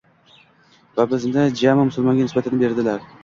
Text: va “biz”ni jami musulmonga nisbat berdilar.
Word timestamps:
va 0.99 1.05
“biz”ni 1.11 1.45
jami 1.61 1.85
musulmonga 1.91 2.25
nisbat 2.29 2.51
berdilar. 2.67 3.07